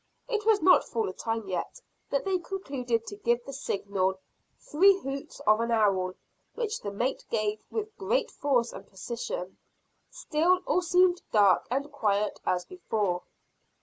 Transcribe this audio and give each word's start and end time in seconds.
It 0.27 0.47
was 0.47 0.63
not 0.63 0.83
full 0.89 1.13
time 1.13 1.47
yet, 1.47 1.79
but 2.09 2.25
they 2.25 2.39
concluded 2.39 3.05
to 3.05 3.17
give 3.17 3.45
the 3.45 3.53
signal, 3.53 4.17
three 4.59 4.97
hoots 4.97 5.39
of 5.41 5.59
an 5.59 5.69
owl; 5.69 6.15
which 6.55 6.79
the 6.79 6.89
mate 6.89 7.23
gave 7.29 7.59
with 7.69 7.95
great 7.99 8.31
force 8.31 8.73
and 8.73 8.87
precision. 8.87 9.57
Still 10.09 10.61
all 10.65 10.81
seemed 10.81 11.21
dark 11.31 11.67
and 11.69 11.91
quiet 11.91 12.39
as 12.47 12.65
before. 12.65 13.21